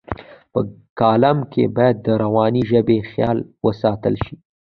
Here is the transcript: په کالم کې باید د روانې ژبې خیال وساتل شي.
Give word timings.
په 0.51 0.59
کالم 0.99 1.37
کې 1.51 1.63
باید 1.77 1.95
د 2.05 2.07
روانې 2.23 2.61
ژبې 2.69 2.97
خیال 3.09 3.37
وساتل 3.65 4.15
شي. 4.23 4.35